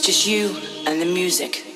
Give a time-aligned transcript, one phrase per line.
[0.00, 1.69] just you and the music.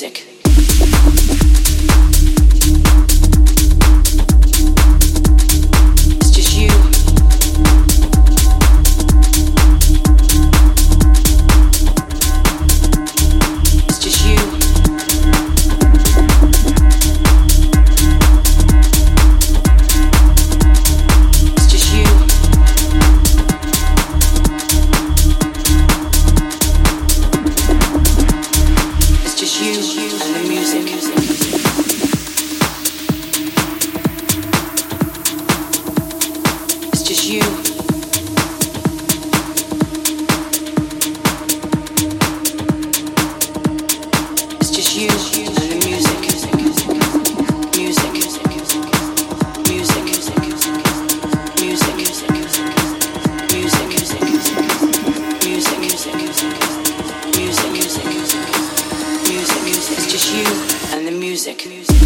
[0.00, 0.29] Music.
[61.40, 61.66] music.
[61.66, 61.99] music.